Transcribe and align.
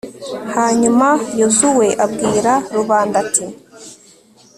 hanyuma 0.55 1.07
yozuwe 1.39 1.87
abwira 2.05 2.53
rubanda, 2.75 3.15
ati 3.23 3.45